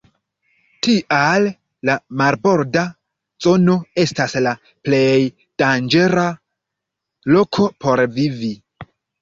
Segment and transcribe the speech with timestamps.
[0.85, 1.43] Tial
[1.89, 2.85] la marborda
[3.47, 4.55] zono estas la
[4.89, 5.13] plej
[5.65, 6.27] danĝera
[7.37, 8.53] loko por vivi.